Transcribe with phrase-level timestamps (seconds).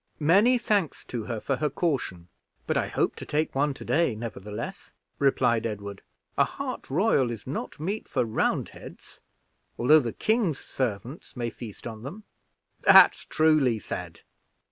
[0.19, 2.27] "Many thanks to her for her caution,
[2.65, 6.01] but I hope to take one to day, nevertheless," replied Edward;
[6.39, 9.21] "a hart royal is not meat for Roundheads,
[9.77, 12.23] although the king's servants may feast on them."
[12.81, 14.21] "That's truly said.